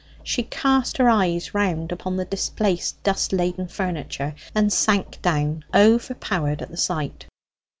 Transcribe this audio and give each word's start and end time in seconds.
She 0.23 0.41
cast 0.41 0.97
her 0.97 1.07
eyes 1.09 1.53
round 1.53 1.91
upon 1.91 2.15
the 2.15 2.25
displaced, 2.25 3.03
dust 3.03 3.31
laden 3.31 3.67
furniture, 3.67 4.33
and 4.55 4.73
sank 4.73 5.21
down 5.21 5.63
overpowered 5.75 6.63
at 6.63 6.69
the 6.71 6.75
sight. 6.77 7.27